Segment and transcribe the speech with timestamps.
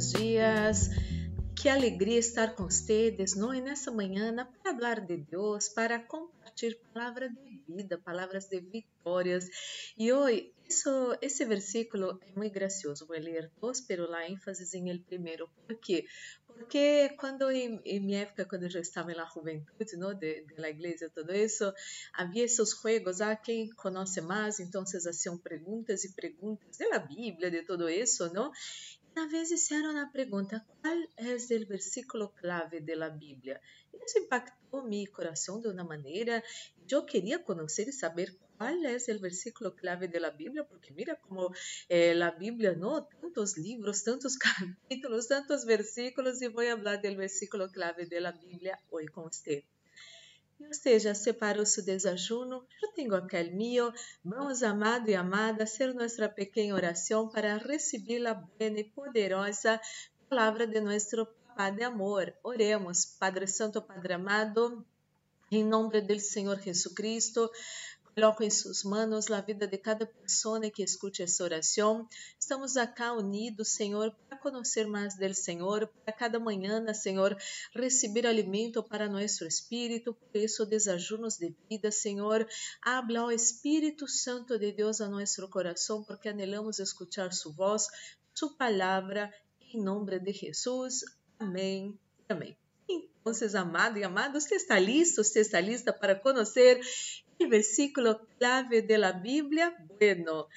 [0.00, 0.88] buenos dias.
[1.54, 3.52] Que alegria estar com vocês, não?
[3.52, 9.44] E nessa manhã para falar de Deus, para compartilhar palavras de vida, palavras de vitórias.
[9.98, 10.88] E hoje, isso,
[11.20, 13.06] esse versículo é muito gracioso.
[13.06, 15.50] Vou ler dois, pero lá ênfase em el primeiro.
[15.66, 16.06] Por quê?
[16.46, 20.70] Porque quando em, em minha época, quando eu estava na juventude, não, de, de la
[20.70, 21.72] igreja, tudo isso,
[22.14, 27.62] havia esses jogos, ah, quem conhece mais, então faziam perguntas e perguntas da Bíblia, de
[27.62, 28.50] tudo isso, não?
[29.16, 33.60] Una vez hicieron la pregunta, ¿cuál es el versículo clave de la Biblia?
[33.92, 36.44] Eso impactó mi corazón de una manera.
[36.86, 41.16] Yo quería conocer y saber cuál es el versículo clave de la Biblia, porque mira
[41.16, 41.52] como
[41.88, 43.08] eh, la Biblia, ¿no?
[43.20, 44.38] Tantos libros, tantos
[44.88, 49.26] capítulos, tantos versículos, y voy a hablar del versículo clave de la Biblia hoy con
[49.26, 49.64] usted.
[50.60, 53.92] Ou seja, separou seu desajuno, eu tenho aquele mío.
[54.24, 59.80] Vamos, amado e amada, ser nossa pequena oração para receber a boa e poderosa
[60.30, 62.32] palavra de nosso Pai de amor.
[62.44, 64.86] Oremos, Padre Santo, Padre amado,
[65.50, 67.50] em nome do Senhor Jesus Cristo.
[68.20, 72.06] Coloco em suas mãos a vida de cada pessoa que escute essa oração.
[72.38, 77.34] Estamos aqui unidos, Senhor, para conhecer mais do Senhor, para cada manhã, Senhor,
[77.74, 80.12] receber alimento para nosso espírito.
[80.12, 82.46] Por isso, desajunos de vida, Senhor.
[82.82, 87.86] Habla ao Espírito Santo de Deus a nosso coração, porque anelamos escutar sua voz,
[88.34, 89.32] sua palavra,
[89.72, 91.06] em nome de Jesus.
[91.38, 91.98] Amém.
[92.28, 92.54] Amém.
[92.86, 95.24] Então, amado e amado, você está listo?
[95.24, 96.82] Você está lista para conhecer
[97.46, 99.74] versículo clave de la Biblia?
[99.98, 100.48] Bueno,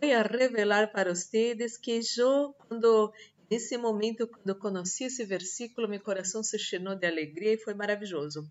[0.00, 3.12] voy a revelar para ustedes que yo cuando
[3.50, 8.50] nesse momento quando conheci esse versículo, meu coração se chenou de alegria e foi maravilhoso.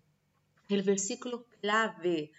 [0.70, 2.32] O versículo clave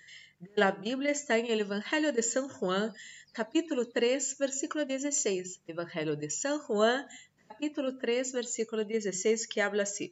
[0.55, 2.93] da Bíblia está em Evangelho de São Juan,
[3.33, 5.61] capítulo 3, versículo 16.
[5.67, 7.05] Evangelho de São Juan,
[7.47, 10.11] capítulo 3, versículo 16, que habla assim: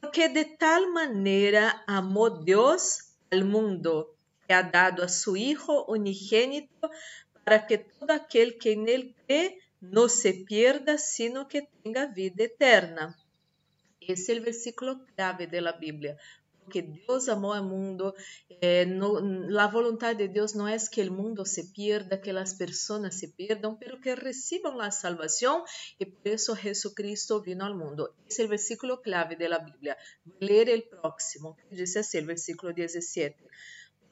[0.00, 4.13] Porque de tal maneira amou Deus al mundo
[4.52, 6.90] ha dado a su Hijo unigénito
[7.44, 13.16] para que todo aquel que él cree no se pierda, sino que tenga vida eterna.
[14.00, 16.16] Esse é o versículo clave da Bíblia.
[16.60, 18.14] Porque Deus amou o mundo,
[18.48, 18.86] eh,
[19.60, 23.28] a vontade de Deus não é que o mundo se pierda, que as pessoas se
[23.36, 25.62] perdam, pero que recebam a salvação
[26.00, 28.02] e por isso Jesucristo vino ao mundo.
[28.26, 29.94] Esse é o versículo clave da Bíblia.
[30.40, 33.36] Ler o próximo, que diz assim, o versículo 17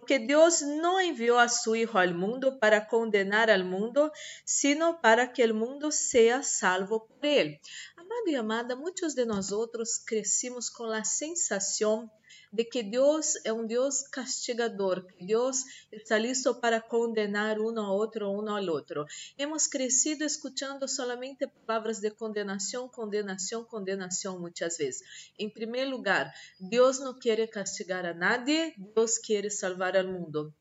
[0.03, 4.11] porque Deus não enviou a su Hijo al mundo para condenar al mundo,
[4.45, 7.61] sino para que el mundo sea salvo por él.
[7.97, 12.11] Amado e amada, muitos de nós outros crescimos com a sensação
[12.53, 17.91] de que Deus é um Deus castigador, que Deus está listo para condenar um a
[17.91, 19.07] outro, um ao outro.
[19.39, 25.03] Hemos crescido escutando solamente palavras de condenação, condenação, condenação muitas vezes.
[25.39, 26.31] Em primeiro lugar,
[26.61, 30.55] Deus não quer castigar a nadie, Deus quer salvar ao mundo.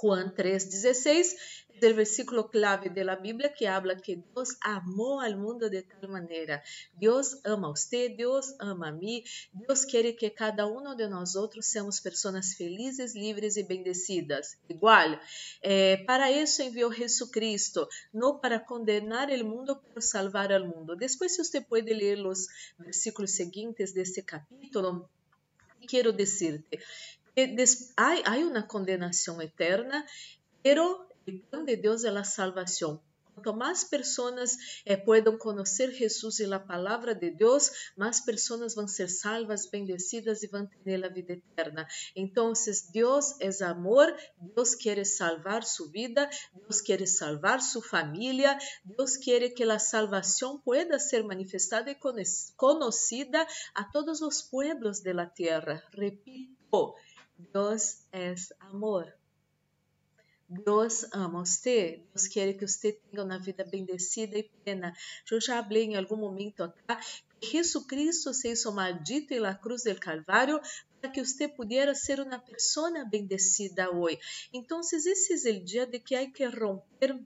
[0.00, 5.82] Juan 3:16 o versículo clave da Bíblia que habla que Deus amou ao mundo de
[5.82, 6.62] tal maneira.
[6.94, 9.22] Deus ama a você, Deus ama a mim,
[9.52, 14.56] Deus quer que cada um de nós outros seamos pessoas felizes, livres e bendecidas.
[14.68, 15.20] Igual,
[15.62, 20.96] eh, para isso enviou Jesus Cristo, não para condenar o mundo, para salvar o mundo.
[20.96, 22.46] Depois, se você pode ler os
[22.78, 25.08] versículos seguintes deste capítulo,
[25.88, 26.80] quero dizer-te
[27.96, 30.06] hay, hay una condenación eterna,
[30.62, 33.00] pero el plan de Deus é a salvação.
[33.36, 34.56] Quanto mais pessoas
[34.86, 40.46] eh, conhecer Jesus e a palavra de Deus, mais pessoas vão ser salvas, bendecidas e
[40.46, 41.86] vão ter a vida eterna.
[42.14, 42.54] Então,
[42.90, 44.06] Deus é amor,
[44.40, 50.58] Deus quer salvar sua vida, Deus quer salvar sua família, Deus quer que a salvação
[50.58, 51.94] pueda ser manifestada e
[52.56, 55.82] conhecida a todos os pueblos de la terra.
[55.92, 56.94] Repito,
[57.52, 59.12] Deus é amor.
[60.48, 64.92] Deus ama você, Deus quer que você tenha uma vida bendecida e plena.
[65.30, 67.00] Eu já falei em algum momento acá
[67.40, 70.60] que Jesucristo se hizo maldito la cruz del Calvário
[71.00, 74.18] para que você pudesse ser uma pessoa bendecida hoje.
[74.52, 77.18] Então, esse é o dia de que há que romper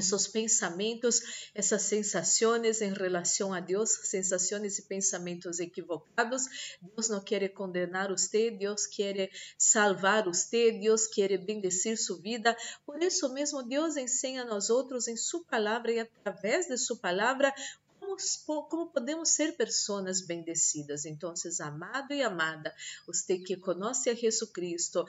[0.00, 6.76] esses pensamentos, essas sensações em relação a Deus, sensações e pensamentos equivocados.
[6.82, 12.56] Deus não quer condenar você, Deus quer salvar você, Deus quer bendecir sua vida.
[12.84, 16.96] Por isso mesmo, Deus ensina a nós outros em Sua palavra e através de Sua
[16.96, 17.54] palavra
[18.46, 21.04] como, podemos ser pessoas bendecidas.
[21.04, 22.74] Então, amado e amada,
[23.06, 25.04] você que conhece a Jesus Cristo,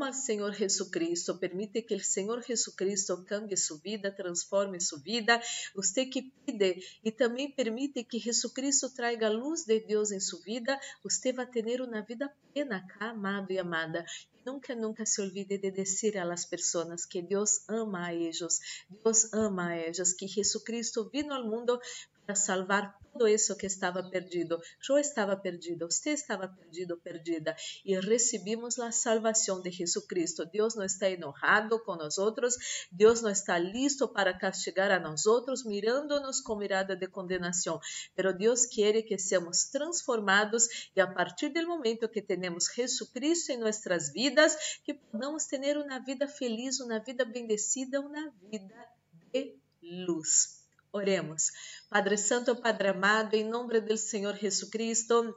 [0.00, 5.38] ama Senhor Jesucristo, permite que o Senhor Jesucristo cambie sua vida, transforme sua vida.
[5.74, 10.40] Você que pide e também permite que Jesucristo traga a luz de Deus em sua
[10.40, 14.06] vida, você vai ter uma vida plena amado e amada.
[14.44, 18.58] Nunca, nunca se olvide de dizer las pessoas que Deus ama a eles,
[18.88, 21.78] Deus ama a eles, que Jesucristo vino ao mundo
[22.30, 24.60] para salvar todo isso que estava perdido.
[24.88, 30.46] Eu estava perdido, você estava perdido, perdida, e recebimos a salvação de Jesucristo.
[30.46, 32.54] Deus não está enojado com nós outros,
[32.90, 37.80] Deus não está listo para castigar a nós outros, mirando-nos com mirada de condenação.
[38.14, 43.58] Pero Deus quer que sejamos transformados e a partir do momento que temos Jesucristo em
[43.58, 44.29] nossas vidas,
[44.84, 48.88] que podamos ter uma vida feliz, uma vida bendecida, uma vida
[49.32, 50.60] de luz.
[50.92, 51.50] Oremos.
[51.88, 55.36] Padre Santo, Padre amado, em nome do Senhor Jesucristo,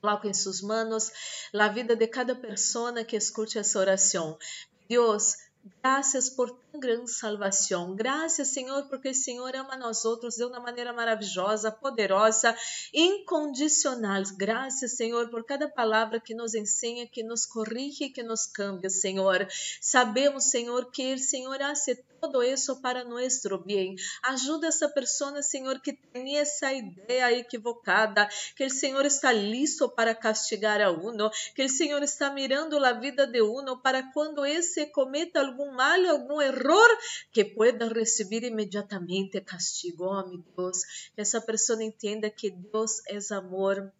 [0.00, 1.10] coloco em suas mãos
[1.54, 4.38] a vida de cada pessoa que escute essa oração.
[4.86, 5.36] Deus,
[5.82, 7.94] Graças por grande salvação.
[7.94, 12.56] Graças, Senhor, porque o Senhor ama nós outros de uma maneira maravilhosa, poderosa,
[12.92, 14.22] incondicional.
[14.36, 19.46] Graças, Senhor, por cada palavra que nos ensina, que nos corrige, que nos cambia, Senhor.
[19.80, 23.96] Sabemos, Senhor, que o Senhor hace todo isso para nosso bem.
[24.22, 30.14] Ajuda essa pessoa, Senhor, que tem essa ideia equivocada, que o Senhor está listo para
[30.14, 34.86] castigar a uno, que o Senhor está mirando a vida de uno para quando esse
[34.86, 36.90] cometa algum mal, algum error,
[37.32, 40.04] que pueda receber imediatamente castigo.
[40.06, 40.22] Oh,
[40.56, 40.84] Deus,
[41.14, 43.92] que essa pessoa entenda que Deus é amor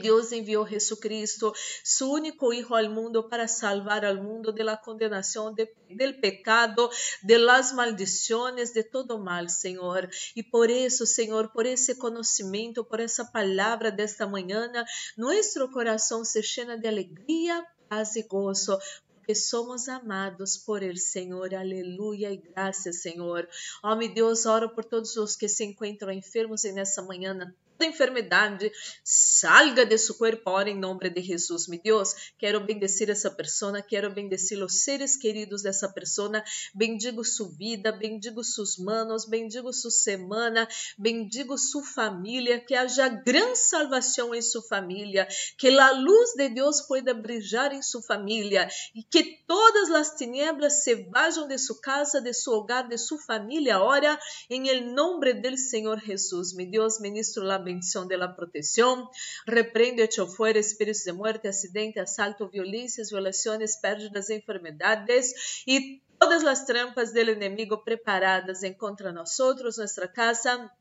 [0.00, 5.54] Deus enviou Jesucristo, su único Hijo al mundo para salvar al mundo de la condenación,
[5.54, 6.90] de, del pecado,
[7.22, 10.08] de las maldiciones, de todo mal, Senhor.
[10.34, 14.70] E por isso, Senhor, por esse conhecimento, por essa palavra desta manhã,
[15.16, 18.78] nosso coração se llena de alegria, paz e gozo,
[19.26, 21.52] porque somos amados por Ele, Senhor.
[21.52, 23.48] Aleluia e graças, Senhor.
[23.82, 27.34] Ó, meu Deus, oro por todos os que se encontram enfermos e nessa manhã
[27.76, 28.72] toda enfermidade
[29.04, 31.68] salga de seu corpo ahora em nome de Jesus.
[31.68, 36.42] Meu Deus, quero bendecir essa pessoa, quero bendecir os seres queridos dessa pessoa.
[36.74, 40.66] Bendigo sua vida, bendigo seus manos, bendigo sua semana,
[40.98, 45.28] bendigo sua família, que haja grande salvação em sua família,
[45.58, 50.82] que a luz de Deus pueda brilhar em sua família e que todas as tinieblas
[50.82, 54.18] se vajam de sua casa, de seu hogar, de sua família, ora,
[54.48, 56.54] em nome do Senhor Jesus.
[56.54, 59.08] Meu Deus, ministro la bendición de la protección.
[59.44, 66.64] Reprende hecho fuera espíritus de muerte, accidente, asalto, violencias, violaciones, pérdidas, enfermedades y todas las
[66.64, 70.72] trampas del enemigo preparadas contra nosotros, nuestra casa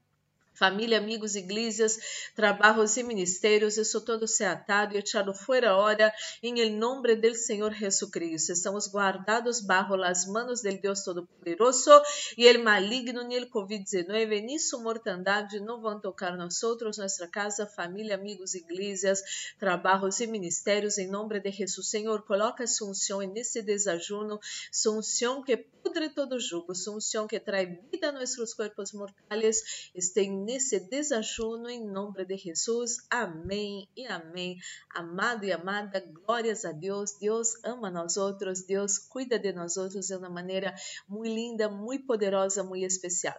[0.55, 1.99] família, amigos, igrejas,
[2.33, 7.73] trabalhos e ministérios, isso todo se atado e echado fora hora, em nombre del Senhor
[7.73, 8.51] Jesucristo.
[8.51, 12.01] Estamos guardados bajo las manos del Deus Todo-Poderoso
[12.37, 17.27] e el maligno ni el COVID-19 ni su mortandade não vão tocar nós outros, nossa
[17.27, 19.21] casa, família, amigos, igrejas,
[19.59, 21.89] trabalhos e ministérios, em nome de Jesus.
[21.89, 24.39] Senhor, coloca sua unção nesse desajuno,
[24.71, 29.91] sua unção que pudre todo jugo, sua unção que traz vida a nossos corpos mortais,
[29.93, 32.97] esteja nesse desajuno em nome de Jesus.
[33.09, 34.59] Amém e amém.
[34.91, 37.17] Amado e amada, glórias a Deus.
[37.19, 40.75] Deus ama nós outros, Deus cuida de nós outros de uma maneira
[41.09, 43.35] muito linda, muito poderosa, muito especial.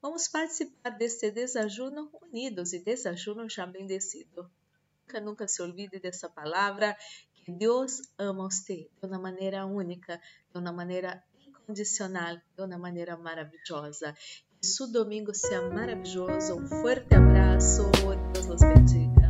[0.00, 4.50] Vamos participar deste desajuno unidos e desajuno já bendecido.
[5.02, 6.96] Nunca, nunca se olvide dessa palavra
[7.34, 10.18] que Deus ama você de uma maneira única,
[10.52, 14.16] de uma maneira incondicional, de uma maneira maravilhosa.
[14.60, 16.56] Su domingo sea maravilloso.
[16.56, 17.90] Un fuerte abrazo.
[18.32, 19.25] Dios los bendiga.